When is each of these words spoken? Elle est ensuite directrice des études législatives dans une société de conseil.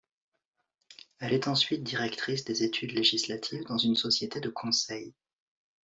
Elle 1.19 1.33
est 1.33 1.47
ensuite 1.47 1.83
directrice 1.83 2.43
des 2.43 2.63
études 2.63 2.93
législatives 2.93 3.65
dans 3.65 3.77
une 3.77 3.93
société 3.95 4.39
de 4.39 4.49
conseil. 4.49 5.13